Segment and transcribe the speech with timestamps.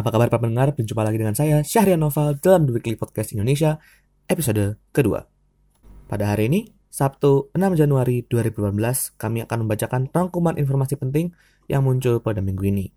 [0.00, 0.72] Apa kabar para pendengar?
[0.72, 3.76] Berjumpa lagi dengan saya, Syahrian Nova, dalam The Weekly Podcast Indonesia,
[4.32, 5.28] episode kedua.
[6.08, 8.80] Pada hari ini, Sabtu 6 Januari 2018,
[9.20, 11.36] kami akan membacakan rangkuman informasi penting
[11.68, 12.88] yang muncul pada minggu ini,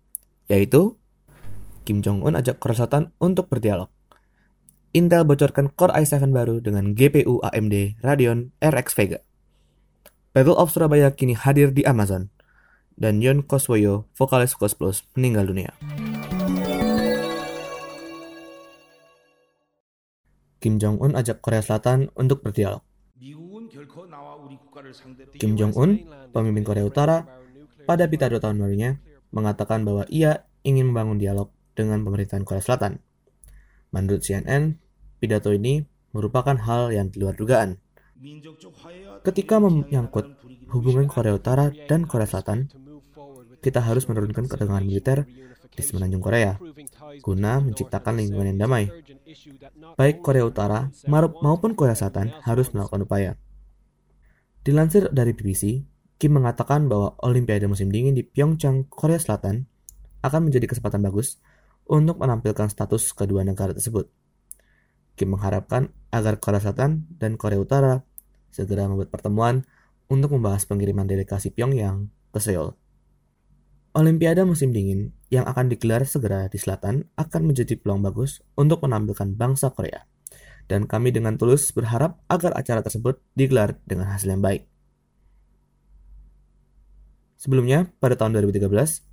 [0.48, 0.96] yaitu
[1.84, 3.92] Kim Jong-un ajak Korea Selatan untuk berdialog.
[4.96, 9.20] Intel bocorkan Core i7 baru dengan GPU AMD Radeon RX Vega.
[10.32, 12.32] Battle of Surabaya kini hadir di Amazon.
[12.96, 15.76] Dan Yon Koswoyo, vokalis Ghost Plus, meninggal dunia.
[20.64, 22.80] Kim Jong-un ajak Korea Selatan untuk berdialog.
[25.36, 27.28] Kim Jong-un, pemimpin Korea Utara,
[27.84, 28.96] pada pidato tahun barunya,
[29.28, 32.96] mengatakan bahwa ia ingin membangun dialog dengan pemerintahan Korea Selatan.
[33.92, 34.80] Menurut CNN,
[35.20, 35.84] pidato ini
[36.16, 37.76] merupakan hal yang di luar dugaan.
[39.20, 40.32] Ketika menyangkut
[40.72, 42.72] hubungan Korea Utara dan Korea Selatan,
[43.64, 45.24] kita harus menurunkan ketegangan militer
[45.72, 46.60] di semenanjung Korea,
[47.24, 48.92] guna menciptakan lingkungan yang damai.
[49.96, 53.32] Baik Korea Utara maupun Korea Selatan harus melakukan upaya.
[54.60, 55.80] Dilansir dari BBC,
[56.20, 59.64] Kim mengatakan bahwa Olimpiade musim dingin di Pyeongchang, Korea Selatan
[60.20, 61.40] akan menjadi kesempatan bagus
[61.88, 64.08] untuk menampilkan status kedua negara tersebut.
[65.16, 68.04] Kim mengharapkan agar Korea Selatan dan Korea Utara
[68.52, 69.64] segera membuat pertemuan
[70.06, 72.83] untuk membahas pengiriman delegasi Pyongyang ke Seoul.
[73.94, 79.38] Olimpiade musim dingin yang akan digelar segera di selatan akan menjadi peluang bagus untuk menampilkan
[79.38, 80.02] bangsa Korea.
[80.66, 84.66] Dan kami dengan tulus berharap agar acara tersebut digelar dengan hasil yang baik.
[87.38, 89.06] Sebelumnya, pada tahun 2013,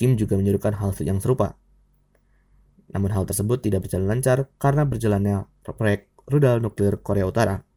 [0.00, 1.60] Kim juga menyerukan hal yang serupa.
[2.96, 7.68] Namun hal tersebut tidak berjalan lancar karena berjalannya proyek rudal nuklir Korea Utara.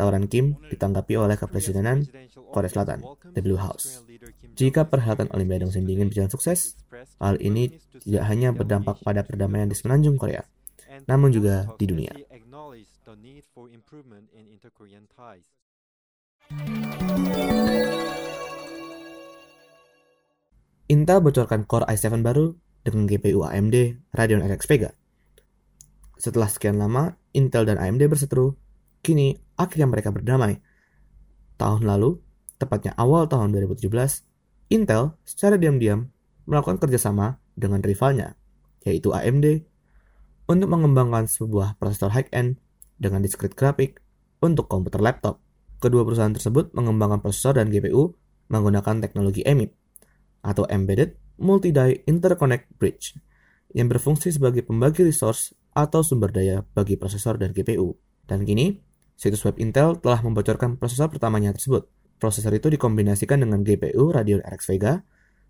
[0.00, 2.08] Tawaran Kim ditanggapi oleh Kepresidenan
[2.50, 3.04] Korea Selatan,
[3.36, 4.02] The Blue House.
[4.54, 6.78] Jika perhelatan Olimpiade musim dingin berjalan sukses,
[7.18, 7.74] hal ini
[8.06, 10.46] tidak hanya berdampak pada perdamaian di semenanjung Korea,
[11.10, 12.14] namun juga di dunia.
[20.86, 22.54] Intel bocorkan Core i7 baru
[22.86, 23.74] dengan GPU AMD
[24.14, 24.94] Radeon RX Vega.
[26.14, 28.54] Setelah sekian lama, Intel dan AMD berseteru,
[29.02, 30.62] kini akhirnya mereka berdamai.
[31.58, 32.22] Tahun lalu,
[32.62, 33.90] tepatnya awal tahun 2017,
[34.74, 36.10] Intel secara diam-diam
[36.50, 38.34] melakukan kerjasama dengan rivalnya,
[38.82, 39.62] yaitu AMD,
[40.50, 42.58] untuk mengembangkan sebuah prosesor high-end
[42.98, 44.02] dengan discrete grafik
[44.42, 45.38] untuk komputer laptop.
[45.78, 48.18] Kedua perusahaan tersebut mengembangkan prosesor dan GPU
[48.50, 49.70] menggunakan teknologi EMIB,
[50.42, 53.14] atau Embedded Multi-Die Interconnect Bridge,
[53.70, 57.94] yang berfungsi sebagai pembagi resource atau sumber daya bagi prosesor dan GPU.
[58.26, 58.74] Dan kini,
[59.14, 61.86] situs web Intel telah membocorkan prosesor pertamanya tersebut,
[62.18, 65.02] Prosesor itu dikombinasikan dengan GPU Radeon RX Vega,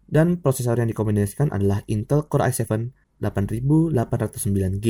[0.08, 2.92] dan prosesor yang dikombinasikan adalah Intel Core i7
[3.22, 4.86] 8809G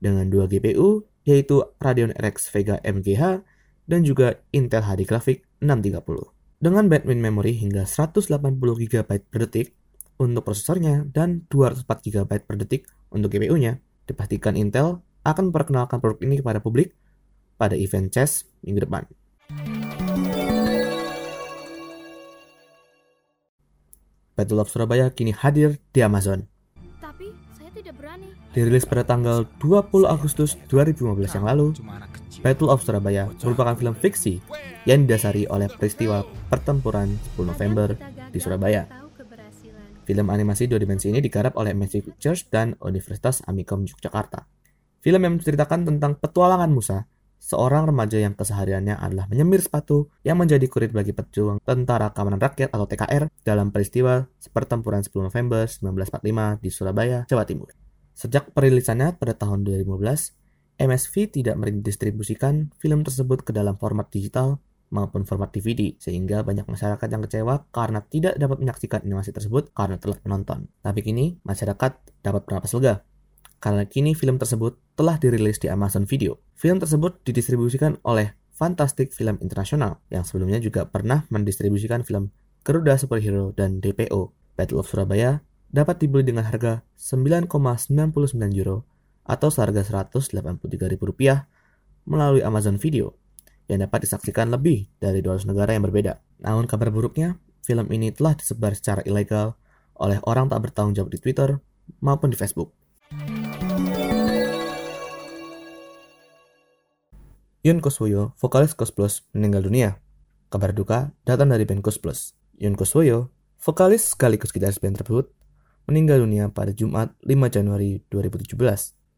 [0.00, 3.42] dengan dua GPU yaitu Radeon RX Vega MGH
[3.86, 6.32] dan juga Intel HD Graphic 630.
[6.56, 9.76] Dengan bandwidth memory hingga 180 GB per detik
[10.16, 16.40] untuk prosesornya dan 204 GB per detik untuk GPU-nya, dipastikan Intel akan memperkenalkan produk ini
[16.40, 16.94] kepada publik
[17.60, 19.04] pada event CES minggu depan.
[24.36, 26.44] Battle of Surabaya kini hadir di Amazon.
[27.00, 28.28] Tapi saya tidak berani.
[28.52, 31.72] Dirilis pada tanggal 20 Agustus 2015 yang lalu,
[32.44, 34.44] Battle of Surabaya merupakan film fiksi
[34.84, 36.20] yang didasari oleh peristiwa
[36.52, 37.96] pertempuran 10 November
[38.28, 38.84] di Surabaya.
[40.06, 44.46] Film animasi dua dimensi ini digarap oleh Magic Pictures dan Universitas Amikom Yogyakarta.
[45.00, 47.08] Film yang menceritakan tentang petualangan Musa
[47.38, 52.74] seorang remaja yang kesehariannya adalah menyemir sepatu yang menjadi kurit bagi pejuang Tentara Keamanan Rakyat
[52.74, 57.70] atau TKR dalam peristiwa pertempuran 10 November 1945 di Surabaya, Jawa Timur.
[58.16, 65.26] Sejak perilisannya pada tahun 2015, MSV tidak mendistribusikan film tersebut ke dalam format digital maupun
[65.26, 70.22] format DVD, sehingga banyak masyarakat yang kecewa karena tidak dapat menyaksikan animasi tersebut karena telat
[70.22, 70.70] menonton.
[70.80, 73.02] Tapi kini, masyarakat dapat bernapas lega
[73.60, 76.40] karena kini film tersebut telah dirilis di Amazon Video.
[76.56, 82.32] Film tersebut didistribusikan oleh Fantastic Film International yang sebelumnya juga pernah mendistribusikan film
[82.64, 84.32] Garuda Superhero dan DPO.
[84.56, 87.52] Battle of Surabaya dapat dibeli dengan harga 9,99
[88.56, 88.88] euro
[89.28, 90.96] atau seharga Rp183.000
[92.08, 93.12] melalui Amazon Video
[93.68, 96.24] yang dapat disaksikan lebih dari 200 negara yang berbeda.
[96.40, 99.60] Namun kabar buruknya, film ini telah disebar secara ilegal
[100.00, 101.60] oleh orang tak bertanggung jawab di Twitter
[102.00, 102.72] maupun di Facebook.
[107.66, 109.98] Yun Koswoyo, vokalis Kos Plus, meninggal dunia.
[110.54, 112.38] Kabar duka datang dari band Kos Plus.
[112.62, 115.34] Yun Koswoyo, vokalis sekaligus gitaris band tersebut,
[115.90, 118.54] meninggal dunia pada Jumat 5 Januari 2017.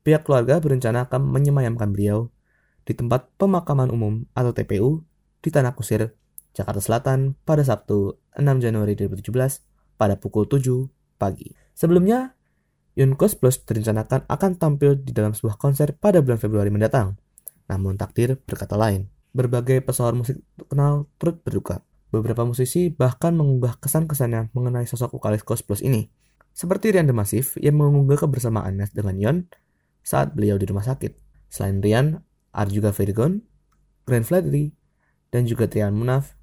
[0.01, 2.33] Pihak keluarga berencana akan menyemayamkan beliau
[2.89, 5.05] di tempat pemakaman umum atau TPU
[5.45, 6.17] di Tanah Kusir,
[6.57, 9.29] Jakarta Selatan pada Sabtu 6 Januari 2017
[10.01, 10.89] pada pukul 7
[11.21, 11.53] pagi.
[11.77, 12.33] Sebelumnya,
[12.97, 17.28] Yunkos Plus direncanakan akan tampil di dalam sebuah konser pada bulan Februari mendatang.
[17.69, 19.13] Namun takdir berkata lain.
[19.37, 21.85] Berbagai pesawat musik terkenal turut berduka.
[22.09, 26.09] Beberapa musisi bahkan mengunggah kesan-kesannya mengenai sosok vokalis Ghost Plus ini.
[26.57, 29.37] Seperti Rian The Massive yang mengunggah kebersamaannya dengan Yon
[30.01, 31.15] saat beliau di rumah sakit.
[31.53, 33.45] Selain Rian, ada juga Virgon,
[34.09, 34.73] Grand Flattery,
[35.29, 36.35] dan juga Trian Munaf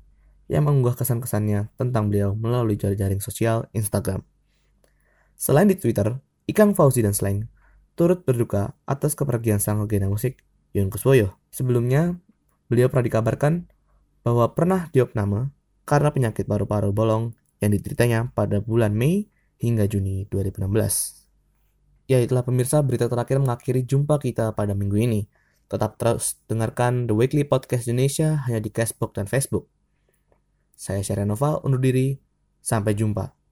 [0.46, 4.22] yang mengunggah kesan-kesannya tentang beliau melalui jaring-jaring sosial Instagram.
[5.34, 7.50] Selain di Twitter, Ikang Fauzi dan Slang
[7.98, 10.46] turut berduka atas kepergian sang legenda musik
[10.76, 11.40] Yun Kuswoyo.
[11.56, 12.20] Sebelumnya,
[12.68, 13.72] beliau pernah dikabarkan
[14.28, 15.56] bahwa pernah diopname
[15.88, 17.32] karena penyakit paru-paru bolong
[17.64, 22.12] yang diteritanya pada bulan Mei hingga Juni 2016.
[22.12, 25.32] Ya itulah pemirsa berita terakhir mengakhiri jumpa kita pada minggu ini.
[25.72, 29.72] Tetap terus dengarkan The Weekly Podcast Indonesia hanya di Cashbox dan Facebook.
[30.76, 32.20] Saya Syarianova undur diri.
[32.60, 33.45] Sampai jumpa.